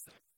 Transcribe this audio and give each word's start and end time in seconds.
The 0.00 0.31